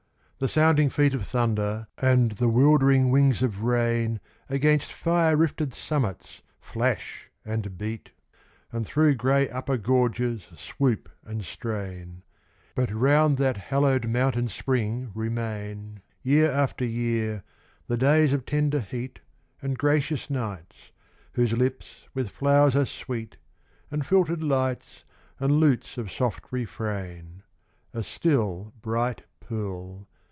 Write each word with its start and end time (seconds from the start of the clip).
The 0.41 0.47
sounding 0.47 0.89
feet 0.89 1.13
Of 1.13 1.27
thunder 1.27 1.85
and 1.99 2.31
the 2.31 2.49
'wildering 2.49 3.11
wings 3.11 3.43
of 3.43 3.61
rain 3.61 4.19
Against 4.49 4.91
fire 4.91 5.37
rifted 5.37 5.71
summits 5.71 6.41
flash 6.59 7.29
and 7.45 7.77
beat, 7.77 8.09
And 8.71 8.83
through 8.83 9.13
grey 9.13 9.47
upper 9.49 9.77
gorges 9.77 10.47
swoop 10.55 11.09
and 11.23 11.45
strain; 11.45 12.23
But 12.73 12.89
round 12.91 13.37
that 13.37 13.55
hallowed 13.55 14.07
mountain 14.07 14.47
spring 14.47 15.11
remain, 15.13 16.01
Year 16.23 16.49
after 16.49 16.85
year, 16.85 17.43
the 17.85 17.95
days 17.97 18.33
of 18.33 18.43
tender 18.47 18.79
heat, 18.79 19.19
And 19.61 19.77
gracious 19.77 20.27
nights, 20.31 20.91
whose 21.33 21.53
lips 21.53 22.05
with 22.15 22.31
flowers 22.31 22.75
are 22.75 22.85
sweet, 22.85 23.37
And 23.91 24.03
filtered 24.03 24.41
lights, 24.41 25.03
and 25.39 25.59
lutes 25.59 25.99
of 25.99 26.11
soft 26.11 26.45
refrain. 26.49 27.43
A 27.93 28.01
still, 28.01 28.73
bright 28.81 29.21
pool. 29.39 30.07